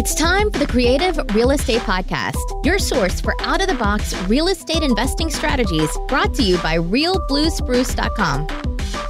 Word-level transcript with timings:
It's 0.00 0.14
time 0.14 0.50
for 0.50 0.58
the 0.58 0.66
Creative 0.66 1.20
Real 1.34 1.50
Estate 1.50 1.82
Podcast, 1.82 2.64
your 2.64 2.78
source 2.78 3.20
for 3.20 3.34
out 3.42 3.60
of 3.60 3.68
the 3.68 3.74
box 3.74 4.14
real 4.22 4.48
estate 4.48 4.82
investing 4.82 5.28
strategies 5.28 5.90
brought 6.08 6.32
to 6.36 6.42
you 6.42 6.56
by 6.62 6.78
realbluespruce.com. 6.78 8.46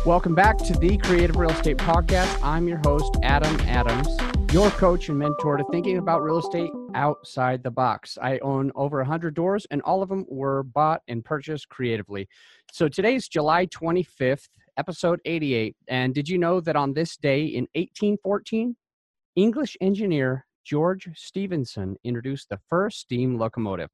Welcome 0.04 0.34
back 0.34 0.58
to 0.58 0.72
the 0.72 0.96
Creative 0.98 1.36
Real 1.36 1.50
Estate 1.50 1.76
Podcast. 1.76 2.36
I'm 2.42 2.66
your 2.66 2.78
host, 2.78 3.16
Adam 3.22 3.56
Adams, 3.68 4.08
your 4.52 4.68
coach 4.70 5.08
and 5.08 5.16
mentor 5.16 5.58
to 5.58 5.64
thinking 5.70 5.98
about 5.98 6.24
real 6.24 6.40
estate 6.40 6.72
outside 6.96 7.62
the 7.62 7.70
box. 7.70 8.18
I 8.20 8.40
own 8.40 8.72
over 8.74 8.96
100 8.96 9.32
doors, 9.32 9.68
and 9.70 9.80
all 9.82 10.02
of 10.02 10.08
them 10.08 10.26
were 10.28 10.64
bought 10.64 11.02
and 11.06 11.24
purchased 11.24 11.68
creatively. 11.68 12.28
So 12.72 12.88
today's 12.88 13.28
July 13.28 13.66
25th, 13.66 14.48
episode 14.76 15.20
88. 15.24 15.76
And 15.86 16.12
did 16.12 16.28
you 16.28 16.36
know 16.36 16.60
that 16.60 16.74
on 16.74 16.94
this 16.94 17.16
day 17.16 17.44
in 17.44 17.68
1814, 17.74 18.74
English 19.36 19.76
engineer 19.80 20.46
George 20.70 21.08
Stephenson 21.16 21.96
introduced 22.04 22.48
the 22.48 22.60
first 22.68 23.00
steam 23.00 23.36
locomotive. 23.36 23.88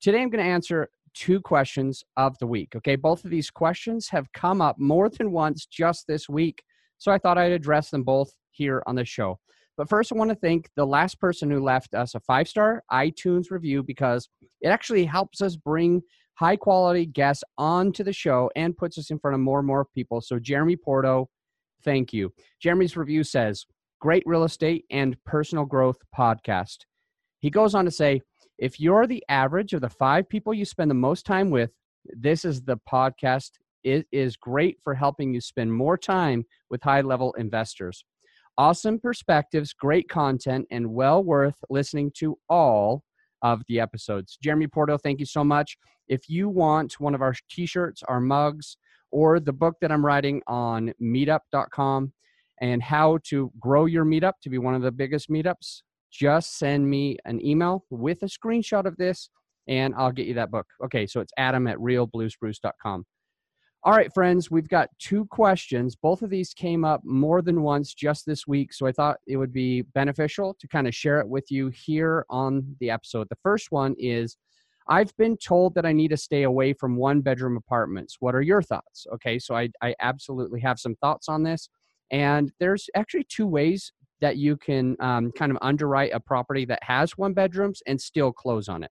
Today, 0.00 0.22
I'm 0.22 0.30
going 0.30 0.42
to 0.42 0.50
answer 0.50 0.88
two 1.12 1.38
questions 1.38 2.02
of 2.16 2.34
the 2.38 2.46
week. 2.46 2.74
Okay, 2.76 2.96
both 2.96 3.26
of 3.26 3.30
these 3.30 3.50
questions 3.50 4.08
have 4.08 4.32
come 4.32 4.62
up 4.62 4.76
more 4.78 5.10
than 5.10 5.32
once 5.32 5.66
just 5.66 6.06
this 6.08 6.26
week, 6.26 6.62
so 6.96 7.12
I 7.12 7.18
thought 7.18 7.36
I'd 7.36 7.52
address 7.52 7.90
them 7.90 8.04
both 8.04 8.30
here 8.52 8.82
on 8.86 8.94
the 8.94 9.04
show. 9.04 9.38
But 9.76 9.90
first, 9.90 10.10
I 10.10 10.16
want 10.16 10.30
to 10.30 10.36
thank 10.36 10.70
the 10.76 10.86
last 10.86 11.20
person 11.20 11.50
who 11.50 11.62
left 11.62 11.94
us 11.94 12.14
a 12.14 12.20
five 12.20 12.48
star 12.48 12.82
iTunes 12.90 13.50
review 13.50 13.82
because 13.82 14.30
it 14.62 14.68
actually 14.68 15.04
helps 15.04 15.42
us 15.42 15.56
bring 15.56 16.00
high 16.38 16.56
quality 16.56 17.04
guests 17.04 17.44
onto 17.58 18.02
the 18.02 18.14
show 18.14 18.50
and 18.56 18.78
puts 18.78 18.96
us 18.96 19.10
in 19.10 19.18
front 19.18 19.34
of 19.34 19.40
more 19.40 19.58
and 19.58 19.66
more 19.66 19.84
people. 19.94 20.22
So, 20.22 20.38
Jeremy 20.38 20.76
Porto, 20.76 21.28
thank 21.84 22.14
you. 22.14 22.32
Jeremy's 22.62 22.96
review 22.96 23.24
says, 23.24 23.66
Great 24.00 24.22
Real 24.26 24.44
Estate 24.44 24.84
and 24.90 25.16
Personal 25.24 25.64
Growth 25.64 25.98
podcast. 26.16 26.78
He 27.40 27.50
goes 27.50 27.74
on 27.74 27.84
to 27.84 27.90
say, 27.90 28.22
if 28.58 28.78
you're 28.78 29.06
the 29.06 29.24
average 29.28 29.72
of 29.72 29.80
the 29.80 29.88
five 29.88 30.28
people 30.28 30.54
you 30.54 30.64
spend 30.64 30.90
the 30.90 30.94
most 30.94 31.26
time 31.26 31.50
with, 31.50 31.70
this 32.04 32.44
is 32.44 32.62
the 32.62 32.78
podcast. 32.90 33.50
It 33.82 34.06
is 34.12 34.36
great 34.36 34.78
for 34.84 34.94
helping 34.94 35.34
you 35.34 35.40
spend 35.40 35.72
more 35.72 35.96
time 35.96 36.44
with 36.70 36.82
high 36.82 37.00
level 37.00 37.32
investors. 37.34 38.04
Awesome 38.56 39.00
perspectives, 39.00 39.72
great 39.72 40.08
content, 40.08 40.66
and 40.70 40.92
well 40.92 41.22
worth 41.22 41.56
listening 41.68 42.12
to 42.18 42.38
all 42.48 43.02
of 43.42 43.62
the 43.68 43.80
episodes. 43.80 44.38
Jeremy 44.42 44.66
Porto, 44.68 44.96
thank 44.98 45.20
you 45.20 45.26
so 45.26 45.42
much. 45.42 45.76
If 46.08 46.28
you 46.28 46.48
want 46.48 47.00
one 47.00 47.14
of 47.14 47.22
our 47.22 47.34
t 47.50 47.66
shirts, 47.66 48.02
our 48.04 48.20
mugs, 48.20 48.76
or 49.10 49.40
the 49.40 49.52
book 49.52 49.76
that 49.80 49.90
I'm 49.90 50.04
writing 50.04 50.42
on 50.46 50.92
meetup.com, 51.02 52.12
and 52.60 52.82
how 52.82 53.18
to 53.24 53.52
grow 53.60 53.86
your 53.86 54.04
meetup 54.04 54.34
to 54.42 54.50
be 54.50 54.58
one 54.58 54.74
of 54.74 54.82
the 54.82 54.92
biggest 54.92 55.30
meetups, 55.30 55.82
just 56.10 56.58
send 56.58 56.88
me 56.88 57.18
an 57.24 57.44
email 57.44 57.84
with 57.90 58.22
a 58.22 58.26
screenshot 58.26 58.86
of 58.86 58.96
this 58.96 59.30
and 59.68 59.94
I'll 59.96 60.12
get 60.12 60.26
you 60.26 60.34
that 60.34 60.50
book. 60.50 60.66
Okay, 60.84 61.06
so 61.06 61.20
it's 61.20 61.32
adam 61.36 61.66
at 61.66 61.76
realbluespruce.com. 61.76 63.04
All 63.84 63.92
right, 63.92 64.12
friends, 64.12 64.50
we've 64.50 64.68
got 64.68 64.88
two 64.98 65.26
questions. 65.26 65.94
Both 65.94 66.22
of 66.22 66.30
these 66.30 66.52
came 66.52 66.84
up 66.84 67.00
more 67.04 67.42
than 67.42 67.62
once 67.62 67.94
just 67.94 68.26
this 68.26 68.46
week, 68.46 68.72
so 68.72 68.86
I 68.86 68.92
thought 68.92 69.18
it 69.28 69.36
would 69.36 69.52
be 69.52 69.82
beneficial 69.82 70.56
to 70.58 70.66
kind 70.66 70.88
of 70.88 70.94
share 70.94 71.20
it 71.20 71.28
with 71.28 71.48
you 71.50 71.68
here 71.68 72.26
on 72.28 72.76
the 72.80 72.90
episode. 72.90 73.28
The 73.28 73.38
first 73.42 73.70
one 73.70 73.94
is 73.96 74.36
I've 74.88 75.16
been 75.16 75.36
told 75.36 75.74
that 75.74 75.86
I 75.86 75.92
need 75.92 76.08
to 76.08 76.16
stay 76.16 76.42
away 76.42 76.72
from 76.72 76.96
one 76.96 77.20
bedroom 77.20 77.56
apartments. 77.56 78.16
What 78.18 78.34
are 78.34 78.42
your 78.42 78.62
thoughts? 78.62 79.06
Okay, 79.14 79.38
so 79.38 79.54
I, 79.54 79.68
I 79.80 79.94
absolutely 80.00 80.60
have 80.60 80.80
some 80.80 80.96
thoughts 80.96 81.28
on 81.28 81.44
this. 81.44 81.68
And 82.10 82.52
there's 82.58 82.88
actually 82.94 83.24
two 83.28 83.46
ways 83.46 83.92
that 84.20 84.36
you 84.36 84.56
can 84.56 84.96
um, 85.00 85.30
kind 85.32 85.52
of 85.52 85.58
underwrite 85.62 86.12
a 86.12 86.20
property 86.20 86.64
that 86.66 86.82
has 86.82 87.16
one 87.16 87.32
bedrooms 87.32 87.82
and 87.86 88.00
still 88.00 88.32
close 88.32 88.68
on 88.68 88.82
it 88.82 88.90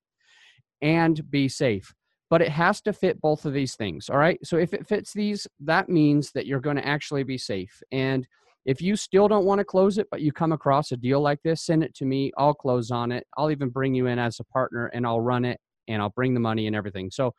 and 0.82 1.30
be 1.30 1.48
safe. 1.48 1.94
But 2.30 2.42
it 2.42 2.50
has 2.50 2.82
to 2.82 2.94
fit 2.94 3.22
both 3.22 3.46
of 3.46 3.54
these 3.54 3.76
things. 3.76 4.10
All 4.10 4.18
right. 4.18 4.40
So 4.44 4.58
if 4.58 4.74
it 4.74 4.88
fits 4.88 5.14
these, 5.14 5.48
that 5.62 5.90
means 5.90 6.32
that 6.34 6.46
you're 6.46 6.60
going 6.60 6.76
to 6.76 6.86
actually 6.86 7.24
be 7.24 7.38
safe. 7.38 7.82
And 7.92 8.28
if 8.66 8.82
you 8.82 8.98
still 8.98 9.30
don't 9.30 9.46
want 9.46 9.60
to 9.60 9.66
close 9.66 9.98
it, 9.98 10.08
but 10.12 10.22
you 10.22 10.34
come 10.34 10.52
across 10.52 10.92
a 10.92 10.98
deal 10.98 11.22
like 11.22 11.42
this, 11.44 11.66
send 11.66 11.84
it 11.84 11.96
to 11.96 12.06
me. 12.06 12.32
I'll 12.38 12.54
close 12.54 12.92
on 12.92 13.14
it. 13.14 13.26
I'll 13.38 13.50
even 13.50 13.70
bring 13.70 13.96
you 13.96 14.08
in 14.08 14.20
as 14.20 14.42
a 14.42 14.44
partner 14.44 14.88
and 14.88 15.08
I'll 15.08 15.22
run 15.22 15.46
it 15.46 15.60
and 15.88 16.02
I'll 16.02 16.10
bring 16.10 16.34
the 16.34 16.42
money 16.42 16.68
and 16.68 16.76
everything. 16.76 17.10
So 17.10 17.34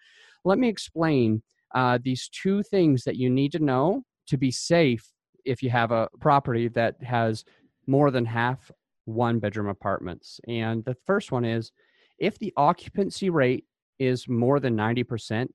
let 0.46 0.58
me 0.58 0.68
explain 0.68 1.42
uh, 1.74 1.98
these 2.02 2.30
two 2.30 2.62
things 2.62 3.04
that 3.04 3.16
you 3.16 3.28
need 3.28 3.52
to 3.52 3.58
know 3.58 4.04
to 4.28 4.38
be 4.38 4.50
safe 4.50 5.06
if 5.48 5.62
you 5.62 5.70
have 5.70 5.90
a 5.90 6.08
property 6.20 6.68
that 6.68 7.02
has 7.02 7.44
more 7.86 8.10
than 8.10 8.24
half 8.24 8.70
one 9.06 9.38
bedroom 9.38 9.68
apartments. 9.68 10.40
And 10.46 10.84
the 10.84 10.96
first 11.06 11.32
one 11.32 11.44
is 11.44 11.72
if 12.18 12.38
the 12.38 12.52
occupancy 12.56 13.30
rate 13.30 13.64
is 13.98 14.28
more 14.28 14.60
than 14.60 14.76
90% 14.76 15.48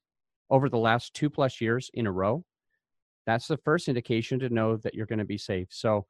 over 0.49 0.67
the 0.67 0.77
last 0.77 1.13
two 1.13 1.29
plus 1.29 1.61
years 1.61 1.91
in 1.93 2.07
a 2.07 2.11
row, 2.11 2.43
that's 3.25 3.47
the 3.47 3.57
first 3.57 3.87
indication 3.87 4.39
to 4.39 4.49
know 4.49 4.77
that 4.77 4.95
you're 4.95 5.05
going 5.05 5.19
to 5.19 5.25
be 5.25 5.37
safe. 5.37 5.67
So 5.69 6.05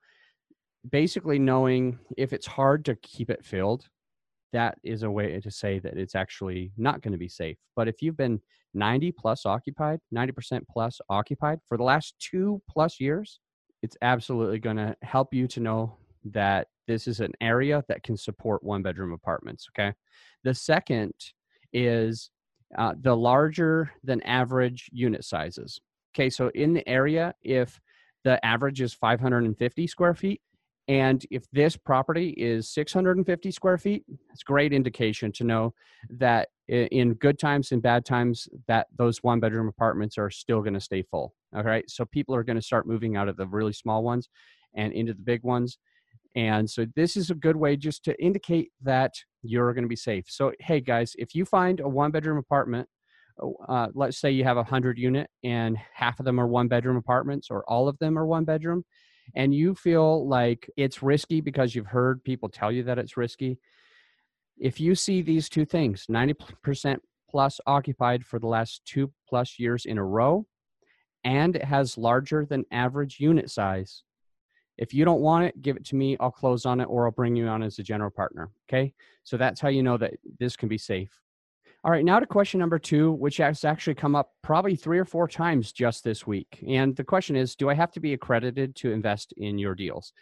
basically, 0.90 1.38
knowing 1.38 2.00
if 2.18 2.34
it's 2.34 2.48
hard 2.48 2.86
to 2.86 2.96
keep 2.96 3.30
it 3.30 3.46
filled, 3.46 3.88
that 4.54 4.78
is 4.84 5.04
a 5.04 5.12
way 5.12 5.40
to 5.40 5.52
say 5.52 5.80
that 5.80 5.98
it's 5.98 6.16
actually 6.16 6.72
not 6.78 7.02
going 7.02 7.12
to 7.12 7.18
be 7.18 7.28
safe. 7.28 7.58
But 7.76 7.88
if 7.88 8.02
you've 8.02 8.18
been 8.18 8.40
90 8.74 9.12
plus 9.12 9.46
occupied, 9.46 10.00
90% 10.16 10.62
plus 10.70 11.00
occupied 11.10 11.60
for 11.68 11.78
the 11.78 11.84
last 11.84 12.16
two 12.20 12.62
plus 12.70 13.00
years, 13.00 13.40
it's 13.84 13.98
absolutely 14.02 14.60
going 14.60 14.78
to 14.78 14.96
help 15.04 15.34
you 15.34 15.48
to 15.50 15.60
know 15.60 15.98
that 16.26 16.68
this 16.88 17.06
is 17.06 17.20
an 17.20 17.34
area 17.42 17.84
that 17.90 18.02
can 18.02 18.16
support 18.18 18.64
one 18.64 18.82
bedroom 18.82 19.12
apartments. 19.12 19.68
Okay. 19.70 19.94
The 20.44 20.54
second 20.54 21.14
is 21.74 22.32
uh, 22.78 22.94
the 23.00 23.16
larger 23.16 23.92
than 24.04 24.22
average 24.24 24.90
unit 24.94 25.26
sizes. 25.26 25.80
Okay. 26.16 26.30
So 26.30 26.50
in 26.56 26.74
the 26.74 26.88
area, 26.88 27.36
if 27.44 27.80
the 28.24 28.44
average 28.44 28.82
is 28.82 28.94
550 28.94 29.88
square 29.88 30.16
feet, 30.16 30.42
and 30.88 31.26
if 31.32 31.46
this 31.52 31.78
property 31.78 32.30
is 32.32 32.70
650 32.70 33.52
square 33.52 33.78
feet, 33.78 34.04
it's 34.32 34.44
great 34.44 34.74
indication 34.74 35.32
to 35.34 35.44
know 35.46 35.74
that 36.10 36.50
in 36.68 37.14
good 37.16 37.40
times 37.40 37.72
and 37.72 37.82
bad 37.82 38.06
times 38.06 38.48
that 38.68 38.88
those 38.98 39.20
one 39.24 39.40
bedroom 39.40 39.68
apartments 39.70 40.18
are 40.18 40.30
still 40.30 40.62
going 40.62 40.74
to 40.74 40.82
stay 40.82 41.02
full. 41.02 41.36
All 41.56 41.64
right. 41.64 41.90
So 41.90 42.06
people 42.06 42.36
are 42.36 42.44
going 42.44 42.58
to 42.58 42.62
start 42.62 42.88
moving 42.88 43.16
out 43.16 43.30
of 43.30 43.38
the 43.38 43.48
really 43.48 43.74
small 43.74 44.04
ones 44.04 44.30
and 44.76 44.92
into 44.92 45.14
the 45.14 45.22
big 45.22 45.44
ones. 45.44 45.78
And 46.36 46.70
so 46.70 46.86
this 46.96 47.16
is 47.16 47.30
a 47.30 47.36
good 47.36 47.56
way 47.56 47.78
just 47.78 48.04
to 48.06 48.22
indicate 48.22 48.72
that 48.82 49.14
you're 49.42 49.74
going 49.74 49.84
to 49.84 49.90
be 49.90 49.96
safe. 49.96 50.26
So, 50.28 50.52
hey 50.60 50.82
guys, 50.82 51.14
if 51.18 51.36
you 51.36 51.46
find 51.46 51.80
a 51.80 51.88
one 51.88 52.12
bedroom 52.12 52.40
apartment, 52.40 52.90
oh, 53.40 53.56
uh, 53.70 53.90
let's 53.94 54.20
say 54.20 54.32
you 54.32 54.44
have 54.44 54.58
a 54.58 54.64
hundred 54.64 54.98
unit 54.98 55.30
and 55.44 55.78
half 55.94 56.20
of 56.20 56.26
them 56.26 56.40
are 56.40 56.48
one 56.48 56.68
bedroom 56.68 56.98
apartments 56.98 57.50
or 57.52 57.64
all 57.70 57.88
of 57.88 58.00
them 58.00 58.18
are 58.18 58.26
one 58.26 58.46
bedroom 58.46 58.84
and 59.36 59.54
you 59.54 59.76
feel 59.76 60.28
like 60.28 60.70
it's 60.78 61.04
risky 61.04 61.42
because 61.42 61.76
you've 61.76 61.88
heard 61.88 62.24
people 62.24 62.50
tell 62.50 62.72
you 62.72 62.84
that 62.84 63.00
it's 63.00 63.18
risky, 63.18 63.60
if 64.58 64.80
you 64.80 64.96
see 64.96 65.22
these 65.22 65.50
two 65.50 65.66
things 65.66 66.06
90% 66.10 67.00
plus 67.30 67.60
occupied 67.66 68.26
for 68.26 68.40
the 68.40 68.48
last 68.48 68.82
two 68.86 69.12
plus 69.28 69.58
years 69.58 69.86
in 69.86 69.98
a 69.98 70.04
row, 70.04 70.46
and 71.24 71.56
it 71.56 71.64
has 71.64 71.98
larger 71.98 72.46
than 72.46 72.66
average 72.72 73.20
unit 73.20 73.50
size, 73.50 74.04
if 74.78 74.94
you 74.94 75.06
don't 75.06 75.22
want 75.22 75.46
it, 75.46 75.62
give 75.62 75.78
it 75.78 75.86
to 75.86 75.96
me. 75.96 76.18
I'll 76.20 76.32
close 76.32 76.66
on 76.66 76.82
it 76.82 76.86
or 76.86 77.06
I'll 77.06 77.12
bring 77.12 77.36
you 77.36 77.48
on 77.48 77.64
as 77.64 77.80
a 77.80 77.84
general 77.84 78.10
partner. 78.10 78.50
Okay. 78.68 78.94
So 79.24 79.38
that's 79.38 79.62
how 79.62 79.70
you 79.70 79.84
know 79.84 79.98
that 79.98 80.14
this 80.40 80.56
can 80.56 80.68
be 80.68 80.78
safe. 80.78 81.12
All 81.86 81.92
right, 81.92 82.06
now 82.06 82.20
to 82.20 82.26
question 82.26 82.62
number 82.62 82.80
two, 82.80 83.12
which 83.12 83.38
has 83.38 83.66
actually 83.66 83.96
come 83.96 84.16
up 84.16 84.32
probably 84.42 84.76
three 84.76 85.00
or 85.00 85.06
four 85.06 85.28
times 85.28 85.74
just 85.74 86.04
this 86.04 86.26
week. 86.26 86.64
And 86.66 86.96
the 86.96 87.04
question 87.04 87.36
is 87.36 87.56
Do 87.56 87.70
I 87.70 87.74
have 87.74 87.92
to 87.92 88.00
be 88.00 88.14
accredited 88.14 88.76
to 88.78 88.92
invest 88.92 89.34
in 89.36 89.58
your 89.58 89.76
deals? 89.76 90.14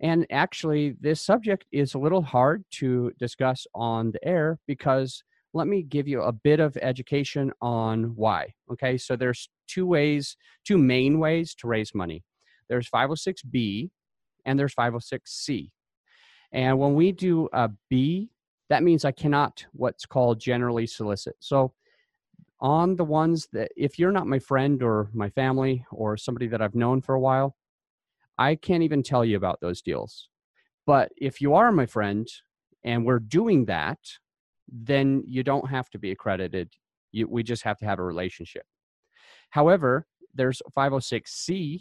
And 0.00 0.26
actually, 0.30 0.96
this 0.98 1.20
subject 1.20 1.66
is 1.72 1.92
a 1.92 1.98
little 1.98 2.22
hard 2.22 2.64
to 2.76 3.12
discuss 3.18 3.66
on 3.74 4.12
the 4.12 4.26
air 4.26 4.58
because 4.66 5.22
let 5.52 5.66
me 5.66 5.82
give 5.82 6.08
you 6.08 6.22
a 6.22 6.32
bit 6.32 6.58
of 6.58 6.78
education 6.78 7.52
on 7.60 8.14
why. 8.16 8.54
Okay, 8.72 8.96
so 8.96 9.14
there's 9.14 9.50
two 9.68 9.86
ways, 9.86 10.36
two 10.64 10.78
main 10.78 11.18
ways 11.18 11.54
to 11.56 11.66
raise 11.66 11.94
money 11.94 12.24
there's 12.70 12.88
506B 12.88 13.90
and 14.46 14.58
there's 14.58 14.74
506C. 14.74 15.70
And 16.52 16.78
when 16.78 16.94
we 16.94 17.12
do 17.12 17.48
a 17.52 17.70
B 17.90 18.30
that 18.70 18.84
means 18.84 19.04
I 19.04 19.12
cannot 19.12 19.66
what's 19.72 20.06
called 20.06 20.40
generally 20.40 20.86
solicit. 20.86 21.34
So 21.40 21.74
on 22.60 22.94
the 22.94 23.04
ones 23.04 23.48
that 23.52 23.72
if 23.76 23.98
you're 23.98 24.12
not 24.12 24.28
my 24.28 24.38
friend 24.38 24.82
or 24.82 25.10
my 25.12 25.28
family 25.28 25.84
or 25.90 26.16
somebody 26.16 26.46
that 26.46 26.62
I've 26.62 26.76
known 26.76 27.02
for 27.02 27.14
a 27.14 27.20
while, 27.20 27.56
I 28.38 28.54
can't 28.54 28.84
even 28.84 29.02
tell 29.02 29.24
you 29.24 29.36
about 29.36 29.60
those 29.60 29.82
deals. 29.82 30.28
But 30.86 31.10
if 31.16 31.40
you 31.40 31.54
are 31.54 31.72
my 31.72 31.84
friend 31.84 32.28
and 32.84 33.04
we're 33.04 33.18
doing 33.18 33.64
that, 33.66 33.98
then 34.68 35.24
you 35.26 35.42
don't 35.42 35.68
have 35.68 35.90
to 35.90 35.98
be 35.98 36.12
accredited. 36.12 36.72
You, 37.10 37.26
we 37.28 37.42
just 37.42 37.64
have 37.64 37.78
to 37.78 37.86
have 37.86 37.98
a 37.98 38.04
relationship. 38.04 38.64
However, 39.50 40.06
there's 40.32 40.62
506C, 40.76 41.80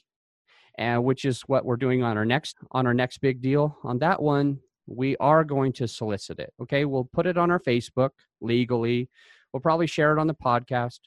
uh, 0.79 0.97
which 0.97 1.23
is 1.23 1.41
what 1.41 1.65
we're 1.65 1.77
doing 1.77 2.01
on 2.01 2.17
our 2.17 2.25
next 2.25 2.57
on 2.71 2.87
our 2.87 2.95
next 2.95 3.19
big 3.19 3.41
deal. 3.41 3.77
On 3.83 3.99
that 3.99 4.21
one, 4.21 4.59
we 4.89 5.15
are 5.17 5.43
going 5.43 5.71
to 5.73 5.87
solicit 5.87 6.39
it. 6.39 6.51
Okay. 6.61 6.85
We'll 6.85 7.09
put 7.13 7.27
it 7.27 7.37
on 7.37 7.51
our 7.51 7.59
Facebook 7.59 8.09
legally. 8.41 9.09
We'll 9.53 9.61
probably 9.61 9.87
share 9.87 10.15
it 10.15 10.19
on 10.19 10.27
the 10.27 10.33
podcast 10.33 10.99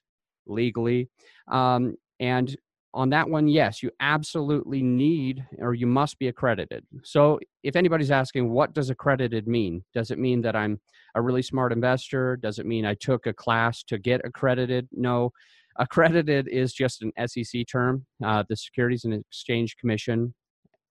legally. 0.46 1.08
Um, 1.50 1.96
and 2.20 2.56
on 2.94 3.10
that 3.10 3.28
one, 3.28 3.48
yes, 3.48 3.82
you 3.82 3.90
absolutely 4.00 4.82
need 4.82 5.44
or 5.58 5.74
you 5.74 5.86
must 5.86 6.18
be 6.18 6.28
accredited. 6.28 6.84
So 7.02 7.40
if 7.62 7.74
anybody's 7.74 8.10
asking, 8.10 8.50
what 8.50 8.74
does 8.74 8.90
accredited 8.90 9.48
mean? 9.48 9.82
Does 9.94 10.10
it 10.10 10.18
mean 10.18 10.42
that 10.42 10.54
I'm 10.54 10.78
a 11.14 11.22
really 11.22 11.42
smart 11.42 11.72
investor? 11.72 12.36
Does 12.36 12.58
it 12.58 12.66
mean 12.66 12.84
I 12.84 12.94
took 12.94 13.26
a 13.26 13.32
class 13.32 13.82
to 13.84 13.98
get 13.98 14.20
accredited? 14.24 14.88
No. 14.92 15.32
Accredited 15.78 16.48
is 16.48 16.74
just 16.74 17.02
an 17.02 17.12
SEC 17.26 17.66
term. 17.66 18.04
Uh, 18.22 18.44
the 18.48 18.56
Securities 18.56 19.04
and 19.04 19.14
Exchange 19.14 19.76
Commission 19.78 20.34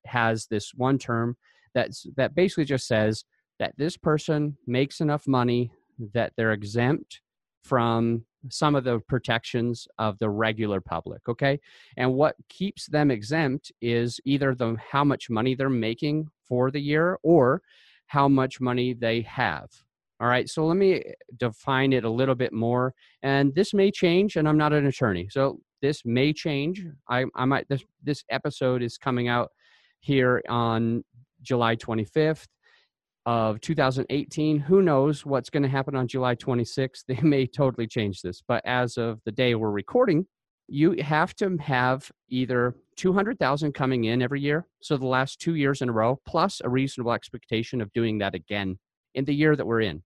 has 0.07 0.47
this 0.47 0.71
one 0.75 0.97
term 0.97 1.37
that's 1.73 2.05
that 2.17 2.35
basically 2.35 2.65
just 2.65 2.87
says 2.87 3.25
that 3.59 3.73
this 3.77 3.97
person 3.97 4.57
makes 4.67 5.01
enough 5.01 5.27
money 5.27 5.71
that 6.13 6.33
they're 6.35 6.53
exempt 6.53 7.21
from 7.63 8.25
some 8.49 8.73
of 8.73 8.83
the 8.83 8.99
protections 9.07 9.87
of 9.99 10.17
the 10.19 10.29
regular 10.29 10.81
public 10.81 11.21
okay? 11.29 11.59
And 11.97 12.13
what 12.13 12.35
keeps 12.49 12.87
them 12.87 13.11
exempt 13.11 13.71
is 13.81 14.19
either 14.25 14.55
the 14.55 14.75
how 14.91 15.03
much 15.03 15.29
money 15.29 15.55
they're 15.55 15.69
making 15.69 16.27
for 16.47 16.71
the 16.71 16.81
year 16.81 17.19
or 17.23 17.61
how 18.07 18.27
much 18.27 18.59
money 18.59 18.93
they 18.93 19.21
have 19.21 19.69
all 20.19 20.27
right? 20.27 20.47
So 20.47 20.67
let 20.67 20.77
me 20.77 20.93
eh, 20.93 21.13
define 21.37 21.93
it 21.93 22.03
a 22.03 22.09
little 22.09 22.35
bit 22.35 22.53
more 22.53 22.93
and 23.21 23.53
this 23.55 23.73
may 23.73 23.91
change 23.91 24.35
and 24.35 24.47
i'm 24.47 24.57
not 24.57 24.73
an 24.73 24.87
attorney 24.87 25.27
so 25.29 25.59
this 25.81 26.05
may 26.05 26.31
change. 26.31 26.85
I, 27.09 27.25
I 27.35 27.45
might 27.45 27.67
this 27.67 27.83
this 28.03 28.23
episode 28.29 28.81
is 28.81 28.97
coming 28.97 29.27
out 29.27 29.51
here 29.99 30.41
on 30.47 31.03
july 31.41 31.75
25th 31.75 32.47
of 33.25 33.61
2018. 33.61 34.59
Who 34.59 34.81
knows 34.81 35.25
what's 35.25 35.49
going 35.49 35.63
to 35.63 35.69
happen 35.69 35.95
on 35.95 36.07
July 36.07 36.35
26th? 36.35 37.03
They 37.07 37.21
may 37.21 37.45
totally 37.45 37.87
change 37.87 38.21
this. 38.21 38.41
But 38.47 38.65
as 38.65 38.97
of 38.97 39.19
the 39.25 39.31
day 39.31 39.55
we're 39.55 39.71
recording, 39.71 40.25
you 40.67 40.95
have 41.01 41.35
to 41.35 41.57
have 41.57 42.09
either 42.29 42.75
200,000 42.95 43.73
coming 43.73 44.05
in 44.05 44.21
every 44.21 44.41
year, 44.41 44.67
so 44.81 44.95
the 44.95 45.05
last 45.05 45.39
2 45.41 45.55
years 45.55 45.81
in 45.81 45.89
a 45.89 45.91
row, 45.91 46.19
plus 46.25 46.61
a 46.63 46.69
reasonable 46.69 47.11
expectation 47.11 47.81
of 47.81 47.91
doing 47.93 48.19
that 48.19 48.35
again 48.35 48.79
in 49.13 49.25
the 49.25 49.35
year 49.35 49.55
that 49.55 49.65
we're 49.65 49.81
in. 49.81 50.01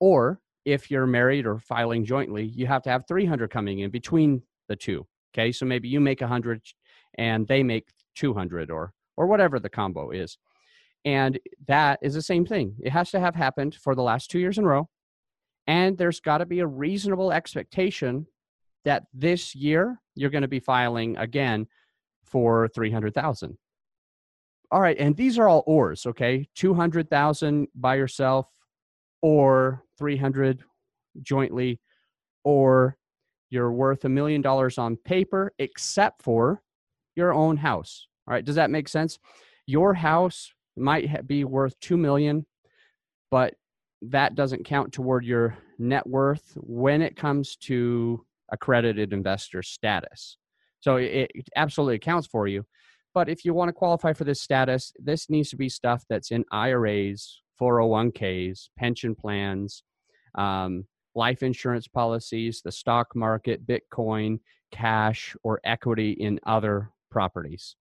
Or 0.00 0.40
if 0.64 0.90
you're 0.90 1.06
married 1.06 1.46
or 1.46 1.58
filing 1.58 2.04
jointly, 2.04 2.44
you 2.44 2.66
have 2.66 2.82
to 2.82 2.90
have 2.90 3.04
300 3.06 3.50
coming 3.50 3.78
in 3.80 3.90
between 3.90 4.42
the 4.68 4.76
two. 4.76 5.06
Okay? 5.32 5.52
So 5.52 5.64
maybe 5.64 5.88
you 5.88 6.00
make 6.00 6.20
100 6.20 6.60
and 7.18 7.46
they 7.46 7.62
make 7.62 7.88
200 8.16 8.70
or 8.70 8.92
or 9.16 9.26
whatever 9.26 9.58
the 9.58 9.68
combo 9.68 10.10
is. 10.10 10.38
And 11.04 11.38
that 11.68 12.00
is 12.02 12.14
the 12.14 12.22
same 12.22 12.44
thing. 12.44 12.74
It 12.82 12.90
has 12.90 13.10
to 13.12 13.20
have 13.20 13.34
happened 13.34 13.76
for 13.76 13.94
the 13.94 14.02
last 14.02 14.30
two 14.30 14.38
years 14.38 14.58
in 14.58 14.64
a 14.64 14.68
row. 14.68 14.88
And 15.66 15.96
there's 15.96 16.20
got 16.20 16.38
to 16.38 16.46
be 16.46 16.60
a 16.60 16.66
reasonable 16.66 17.32
expectation 17.32 18.26
that 18.84 19.04
this 19.12 19.54
year 19.54 20.00
you're 20.14 20.30
going 20.30 20.42
to 20.42 20.48
be 20.48 20.60
filing 20.60 21.16
again 21.16 21.66
for 22.24 22.68
300,000. 22.68 23.56
All 24.72 24.80
right, 24.80 24.96
and 24.98 25.16
these 25.16 25.38
are 25.38 25.48
all 25.48 25.62
ors, 25.66 26.06
okay? 26.06 26.48
200,000 26.56 27.68
by 27.74 27.94
yourself 27.94 28.48
or 29.22 29.82
300 29.98 30.62
jointly 31.22 31.80
or 32.44 32.96
you're 33.50 33.72
worth 33.72 34.04
a 34.04 34.08
million 34.08 34.42
dollars 34.42 34.78
on 34.78 34.96
paper 34.96 35.52
except 35.58 36.22
for 36.22 36.62
your 37.14 37.32
own 37.32 37.56
house. 37.56 38.08
All 38.28 38.34
right, 38.34 38.44
does 38.44 38.56
that 38.56 38.70
make 38.70 38.88
sense? 38.88 39.18
Your 39.66 39.94
house 39.94 40.52
might 40.76 41.26
be 41.26 41.44
worth 41.44 41.78
2 41.80 41.96
million 41.96 42.46
but 43.30 43.54
that 44.02 44.34
doesn't 44.34 44.64
count 44.64 44.92
toward 44.92 45.24
your 45.24 45.56
net 45.78 46.06
worth 46.06 46.52
when 46.56 47.02
it 47.02 47.16
comes 47.16 47.56
to 47.56 48.24
accredited 48.52 49.12
investor 49.12 49.62
status 49.62 50.36
so 50.80 50.96
it, 50.96 51.30
absolutely 51.56 51.96
accounts 51.96 52.26
for 52.26 52.46
you 52.46 52.64
but 53.14 53.28
if 53.28 53.44
you 53.44 53.54
want 53.54 53.68
to 53.68 53.72
qualify 53.72 54.12
for 54.12 54.24
this 54.24 54.40
status 54.40 54.92
this 54.98 55.28
needs 55.30 55.50
to 55.50 55.56
be 55.56 55.68
stuff 55.68 56.04
that's 56.08 56.30
in 56.30 56.44
iras 56.52 57.42
401ks 57.60 58.68
pension 58.78 59.14
plans 59.14 59.82
um, 60.36 60.84
life 61.14 61.42
insurance 61.42 61.88
policies 61.88 62.60
the 62.64 62.72
stock 62.72 63.08
market 63.16 63.66
bitcoin 63.66 64.38
cash 64.70 65.34
or 65.42 65.60
equity 65.64 66.12
in 66.12 66.38
other 66.46 66.90
properties 67.10 67.76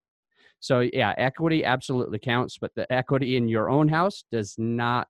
so 0.60 0.80
yeah, 0.80 1.14
equity 1.18 1.64
absolutely 1.64 2.20
counts, 2.20 2.58
but 2.58 2.72
the 2.76 2.92
equity 2.92 3.38
in 3.38 3.48
your 3.48 3.70
own 3.70 3.88
house 3.88 4.24
does 4.32 4.56
not 4.58 5.08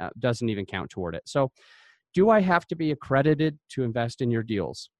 uh, 0.00 0.10
doesn't 0.18 0.48
even 0.48 0.66
count 0.66 0.90
toward 0.90 1.14
it. 1.14 1.22
So 1.26 1.50
do 2.14 2.30
I 2.30 2.40
have 2.40 2.66
to 2.68 2.76
be 2.76 2.92
accredited 2.92 3.58
to 3.70 3.82
invest 3.82 4.20
in 4.20 4.30
your 4.30 4.42
deals? 4.42 4.90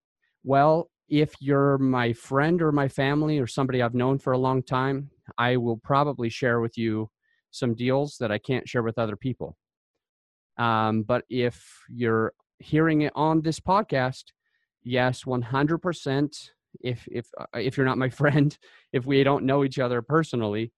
Well, 0.43 0.91
if 1.09 1.35
you're 1.41 1.79
my 1.79 2.13
friend 2.13 2.61
or 2.61 2.73
my 2.73 2.89
family 2.89 3.39
or 3.39 3.47
somebody 3.47 3.83
I've 3.83 3.95
known 3.95 4.19
for 4.19 4.33
a 4.33 4.39
long 4.39 4.63
time, 4.63 5.11
I 5.39 5.57
will 5.57 5.77
probably 5.77 6.29
share 6.29 6.61
with 6.61 6.77
you 6.77 7.09
some 7.51 7.75
deals 7.75 8.17
that 8.19 8.33
I 8.33 8.39
can't 8.39 8.69
share 8.69 8.83
with 8.83 8.99
other 8.99 9.17
people. 9.17 9.57
Um, 10.59 11.03
but 11.03 11.25
if 11.29 11.85
you're 11.89 12.33
hearing 12.59 13.03
it 13.03 13.13
on 13.15 13.43
this 13.43 13.61
podcast, 13.61 14.25
yes, 14.83 15.25
100% 15.25 16.51
if 16.81 17.07
if 17.11 17.27
uh, 17.39 17.47
if 17.55 17.77
you're 17.77 17.87
not 17.87 17.99
my 17.99 18.09
friend 18.21 18.59
if 18.93 19.07
we 19.07 19.23
don't 19.23 19.45
know 19.45 19.65
each 19.65 19.79
other 19.79 20.03
personally 20.03 20.73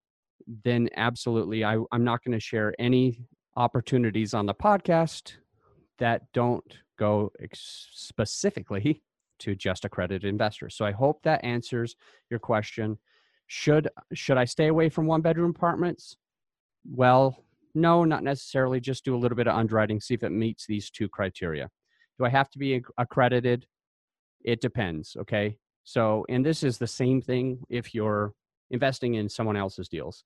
then 0.63 0.89
absolutely 0.95 1.63
I, 1.63 1.77
i'm 1.91 2.03
not 2.03 2.23
going 2.23 2.33
to 2.33 2.39
share 2.39 2.73
any 2.79 3.27
opportunities 3.57 4.33
on 4.33 4.45
the 4.45 4.53
podcast 4.53 5.33
that 5.97 6.21
don't 6.33 6.63
go 6.97 7.31
ex- 7.41 7.89
specifically 7.91 9.03
to 9.39 9.55
just 9.55 9.85
accredited 9.85 10.29
investors. 10.29 10.75
So 10.75 10.85
i 10.85 10.91
hope 10.91 11.21
that 11.23 11.43
answers 11.43 11.95
your 12.29 12.39
question. 12.39 12.97
Should 13.47 13.89
should 14.13 14.37
i 14.37 14.45
stay 14.45 14.67
away 14.67 14.89
from 14.89 15.07
one 15.07 15.21
bedroom 15.21 15.51
apartments? 15.51 16.17
Well 16.85 17.43
no 17.73 18.03
not 18.03 18.23
necessarily 18.23 18.79
just 18.79 19.05
do 19.05 19.15
a 19.15 19.17
little 19.17 19.35
bit 19.35 19.47
of 19.47 19.55
underwriting 19.55 19.99
see 19.99 20.13
if 20.13 20.23
it 20.23 20.31
meets 20.31 20.65
these 20.65 20.89
two 20.89 21.09
criteria. 21.09 21.69
Do 22.19 22.25
i 22.25 22.29
have 22.29 22.49
to 22.51 22.59
be 22.59 22.83
accredited? 22.97 23.65
It 24.43 24.61
depends 24.61 25.15
okay 25.21 25.57
so, 25.87 26.25
and 26.27 26.45
this 26.45 26.63
is 26.63 26.77
the 26.77 26.85
same 26.85 27.21
thing 27.21 27.59
if 27.69 27.95
you're 27.95 28.33
investing 28.71 29.13
in 29.13 29.29
someone 29.29 29.55
else's 29.55 29.87
deals. 29.87 30.25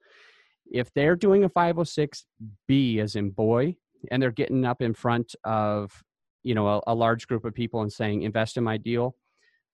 If 0.72 0.92
they're 0.96 1.16
doing 1.16 1.44
a 1.44 1.50
506B 1.50 2.98
as 2.98 3.16
in 3.16 3.30
boy, 3.30 3.76
and 4.10 4.20
they're 4.20 4.32
getting 4.32 4.66
up 4.66 4.82
in 4.82 4.96
front 4.96 5.36
of, 5.44 5.92
you 6.42 6.56
know, 6.56 6.68
a, 6.68 6.82
a 6.88 6.96
large 6.96 7.28
group 7.28 7.46
of 7.46 7.54
people 7.54 7.84
and 7.84 7.94
saying, 7.94 8.24
invest 8.24 8.58
in 8.58 8.64
my 8.64 8.78
deal, 8.78 9.16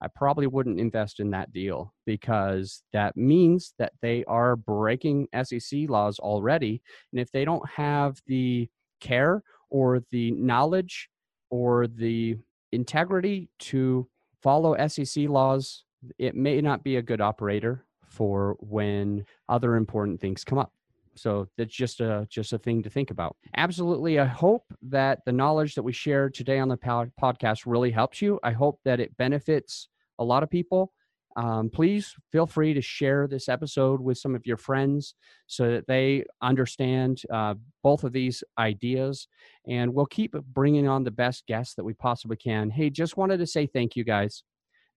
I 0.02 0.08
probably 0.14 0.46
wouldn't 0.46 0.78
invest 0.78 1.22
in 1.22 1.32
that 1.32 1.54
deal 1.54 1.94
because 2.06 2.84
that 2.92 3.16
means 3.16 3.74
that 3.80 3.94
they 4.02 4.26
are 4.26 4.58
breaking 4.58 5.30
SEC 5.42 5.88
laws 5.88 6.20
already. 6.20 6.82
And 7.14 7.22
if 7.22 7.32
they 7.32 7.46
don't 7.46 7.66
have 7.70 8.20
the 8.28 8.68
care 9.00 9.42
or 9.70 10.02
the 10.12 10.32
knowledge 10.32 11.08
or 11.50 11.88
the 11.88 12.36
integrity 12.74 13.50
to 13.60 14.10
follow 14.48 14.78
SEC 14.88 15.28
laws, 15.28 15.84
it 16.18 16.34
may 16.34 16.62
not 16.62 16.82
be 16.82 16.96
a 16.96 17.02
good 17.02 17.20
operator 17.20 17.84
for 18.06 18.56
when 18.62 19.26
other 19.50 19.76
important 19.76 20.22
things 20.22 20.46
come 20.46 20.58
up. 20.58 20.72
So 21.16 21.50
that's 21.58 21.76
just 21.76 22.00
a 22.00 22.26
just 22.30 22.54
a 22.54 22.58
thing 22.58 22.82
to 22.84 22.90
think 22.90 23.12
about. 23.12 23.36
Absolutely, 23.58 24.20
I 24.20 24.26
hope 24.26 24.64
that 24.84 25.20
the 25.26 25.34
knowledge 25.34 25.76
that 25.76 25.84
we 25.84 25.92
shared 25.92 26.34
today 26.34 26.60
on 26.60 26.70
the 26.70 26.78
podcast 26.78 27.64
really 27.66 27.92
helps 27.92 28.22
you. 28.22 28.40
I 28.42 28.54
hope 28.54 28.80
that 28.86 29.02
it 29.02 29.18
benefits 29.18 29.90
a 30.18 30.24
lot 30.24 30.44
of 30.44 30.50
people. 30.50 30.94
Um, 31.38 31.70
please 31.70 32.16
feel 32.32 32.48
free 32.48 32.74
to 32.74 32.82
share 32.82 33.28
this 33.28 33.48
episode 33.48 34.02
with 34.02 34.18
some 34.18 34.34
of 34.34 34.48
your 34.48 34.58
friends 34.58 35.14
so 35.46 35.72
that 35.72 35.86
they 35.86 36.26
understand 36.42 37.22
uh, 37.32 37.54
both 37.84 38.04
of 38.04 38.12
these 38.12 38.44
ideas. 38.58 39.28
And 39.68 39.94
we'll 39.94 40.08
keep 40.08 40.34
bringing 40.54 40.88
on 40.88 41.04
the 41.04 41.12
best 41.12 41.46
guests 41.46 41.76
that 41.76 41.84
we 41.84 41.94
possibly 41.94 42.38
can. 42.38 42.72
Hey, 42.72 42.90
just 42.90 43.18
wanted 43.18 43.38
to 43.38 43.46
say 43.46 43.68
thank 43.68 43.96
you 43.96 44.04
guys. 44.04 44.42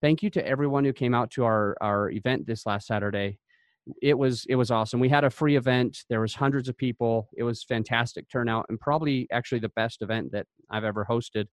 Thank 0.00 0.22
you 0.22 0.30
to 0.30 0.46
everyone 0.46 0.84
who 0.84 0.94
came 0.94 1.14
out 1.14 1.30
to 1.32 1.44
our, 1.44 1.76
our 1.82 2.10
event 2.10 2.46
this 2.46 2.64
last 2.64 2.86
Saturday. 2.86 3.38
It 4.00 4.16
was 4.16 4.46
it 4.48 4.56
was 4.56 4.70
awesome. 4.70 5.00
We 5.00 5.08
had 5.08 5.24
a 5.24 5.30
free 5.30 5.56
event. 5.56 6.04
There 6.08 6.20
was 6.20 6.34
hundreds 6.34 6.68
of 6.68 6.76
people. 6.76 7.28
It 7.36 7.42
was 7.42 7.64
fantastic 7.64 8.30
turnout 8.30 8.66
and 8.68 8.78
probably 8.78 9.26
actually 9.32 9.58
the 9.58 9.70
best 9.70 10.00
event 10.00 10.32
that 10.32 10.46
I've 10.70 10.84
ever 10.84 11.06
hosted 11.08 11.46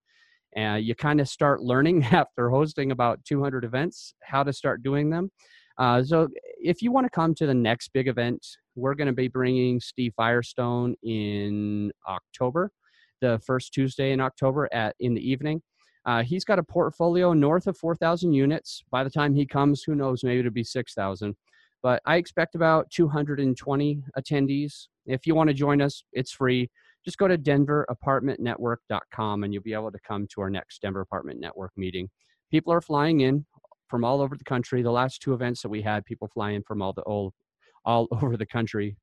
and 0.54 0.74
uh, 0.74 0.76
you 0.76 0.94
kind 0.94 1.20
of 1.20 1.28
start 1.28 1.62
learning 1.62 2.04
after 2.12 2.50
hosting 2.50 2.90
about 2.90 3.24
200 3.24 3.64
events 3.64 4.14
how 4.22 4.42
to 4.42 4.52
start 4.52 4.82
doing 4.82 5.10
them. 5.10 5.30
Uh, 5.78 6.02
so 6.02 6.28
if 6.60 6.82
you 6.82 6.90
want 6.90 7.06
to 7.06 7.10
come 7.10 7.34
to 7.34 7.46
the 7.46 7.54
next 7.54 7.92
big 7.92 8.08
event, 8.08 8.44
we're 8.74 8.94
going 8.94 9.06
to 9.06 9.12
be 9.12 9.28
bringing 9.28 9.80
Steve 9.80 10.12
Firestone 10.16 10.94
in 11.02 11.92
October, 12.08 12.70
the 13.20 13.40
first 13.46 13.72
Tuesday 13.72 14.12
in 14.12 14.20
October 14.20 14.68
at 14.72 14.96
in 14.98 15.14
the 15.14 15.30
evening. 15.30 15.62
Uh, 16.04 16.22
he's 16.22 16.44
got 16.44 16.58
a 16.58 16.62
portfolio 16.62 17.32
north 17.32 17.66
of 17.66 17.76
4,000 17.76 18.32
units. 18.32 18.82
By 18.90 19.04
the 19.04 19.10
time 19.10 19.34
he 19.34 19.46
comes, 19.46 19.82
who 19.82 19.94
knows, 19.94 20.24
maybe 20.24 20.40
it'll 20.40 20.50
be 20.50 20.64
6,000. 20.64 21.36
But 21.82 22.02
I 22.06 22.16
expect 22.16 22.54
about 22.54 22.90
220 22.90 24.02
attendees. 24.18 24.88
If 25.06 25.26
you 25.26 25.34
want 25.34 25.48
to 25.48 25.54
join 25.54 25.80
us, 25.80 26.02
it's 26.12 26.32
free. 26.32 26.70
Just 27.04 27.18
go 27.18 27.28
to 27.28 27.38
denverapartmentnetwork.com 27.38 29.44
and 29.44 29.54
you'll 29.54 29.62
be 29.62 29.72
able 29.72 29.92
to 29.92 29.98
come 30.06 30.26
to 30.34 30.40
our 30.40 30.50
next 30.50 30.82
Denver 30.82 31.00
Apartment 31.00 31.40
Network 31.40 31.72
meeting. 31.76 32.08
People 32.50 32.72
are 32.72 32.80
flying 32.80 33.20
in 33.20 33.46
from 33.88 34.04
all 34.04 34.20
over 34.20 34.36
the 34.36 34.44
country. 34.44 34.82
The 34.82 34.90
last 34.90 35.22
two 35.22 35.32
events 35.32 35.62
that 35.62 35.68
we 35.68 35.82
had, 35.82 36.04
people 36.04 36.28
flying 36.32 36.62
from 36.66 36.82
all 36.82 36.92
the 36.92 37.02
all, 37.02 37.32
all 37.84 38.08
over 38.12 38.36
the 38.36 38.46
country 38.46 38.96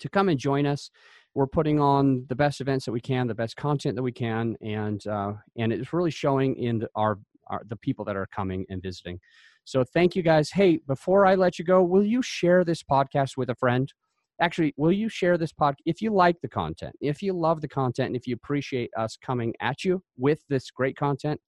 to 0.00 0.08
come 0.08 0.28
and 0.28 0.38
join 0.38 0.66
us. 0.66 0.90
We're 1.34 1.46
putting 1.46 1.78
on 1.78 2.24
the 2.28 2.34
best 2.34 2.60
events 2.60 2.84
that 2.86 2.92
we 2.92 3.00
can, 3.00 3.28
the 3.28 3.34
best 3.34 3.56
content 3.56 3.94
that 3.96 4.02
we 4.02 4.12
can, 4.12 4.56
and 4.60 5.06
uh, 5.06 5.34
and 5.56 5.72
it's 5.72 5.92
really 5.92 6.10
showing 6.10 6.56
in 6.56 6.80
the, 6.80 6.88
our, 6.96 7.18
our 7.46 7.62
the 7.68 7.76
people 7.76 8.04
that 8.06 8.16
are 8.16 8.26
coming 8.26 8.66
and 8.68 8.82
visiting. 8.82 9.20
So 9.64 9.84
thank 9.84 10.16
you 10.16 10.22
guys. 10.22 10.50
Hey, 10.50 10.80
before 10.88 11.26
I 11.26 11.36
let 11.36 11.58
you 11.58 11.64
go, 11.64 11.84
will 11.84 12.04
you 12.04 12.22
share 12.22 12.64
this 12.64 12.82
podcast 12.82 13.36
with 13.36 13.50
a 13.50 13.54
friend? 13.54 13.92
Actually, 14.40 14.72
will 14.78 14.92
you 14.92 15.08
share 15.08 15.36
this 15.36 15.52
podcast 15.52 15.76
if 15.84 16.00
you 16.00 16.12
like 16.12 16.40
the 16.40 16.48
content, 16.48 16.94
if 17.00 17.22
you 17.22 17.32
love 17.32 17.60
the 17.60 17.68
content, 17.68 18.08
and 18.08 18.16
if 18.16 18.26
you 18.26 18.34
appreciate 18.34 18.90
us 18.96 19.18
coming 19.20 19.52
at 19.60 19.84
you 19.84 20.02
with 20.16 20.40
this 20.48 20.70
great 20.70 20.96
content? 20.96 21.38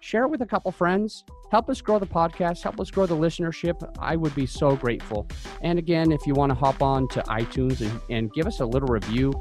Share 0.00 0.24
it 0.24 0.28
with 0.28 0.42
a 0.42 0.46
couple 0.46 0.70
friends. 0.72 1.24
Help 1.50 1.70
us 1.70 1.80
grow 1.80 1.98
the 1.98 2.06
podcast. 2.06 2.62
Help 2.62 2.80
us 2.80 2.90
grow 2.90 3.06
the 3.06 3.16
listenership. 3.16 3.92
I 3.98 4.16
would 4.16 4.34
be 4.34 4.44
so 4.44 4.76
grateful. 4.76 5.26
And 5.62 5.78
again, 5.78 6.12
if 6.12 6.26
you 6.26 6.34
want 6.34 6.50
to 6.50 6.54
hop 6.54 6.82
on 6.82 7.08
to 7.08 7.22
iTunes 7.22 7.80
and, 7.80 8.00
and 8.10 8.32
give 8.32 8.46
us 8.46 8.60
a 8.60 8.66
little 8.66 8.88
review, 8.88 9.32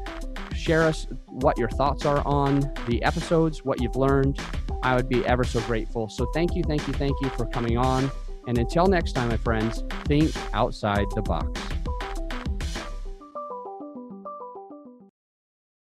share 0.55 0.83
us 0.83 1.07
what 1.25 1.57
your 1.57 1.69
thoughts 1.69 2.05
are 2.05 2.25
on 2.25 2.61
the 2.87 3.03
episodes, 3.03 3.65
what 3.65 3.81
you've 3.81 3.95
learned. 3.95 4.39
I 4.83 4.95
would 4.95 5.09
be 5.09 5.25
ever 5.25 5.43
so 5.43 5.59
grateful. 5.61 6.07
So 6.07 6.27
thank 6.33 6.55
you, 6.55 6.63
thank 6.63 6.87
you, 6.87 6.93
thank 6.93 7.19
you 7.21 7.29
for 7.29 7.47
coming 7.47 7.77
on. 7.77 8.09
And 8.47 8.57
until 8.57 8.85
next 8.85 9.13
time, 9.13 9.29
my 9.29 9.37
friends, 9.37 9.83
think 10.05 10.31
outside 10.53 11.05
the 11.15 11.23
box. 11.23 11.64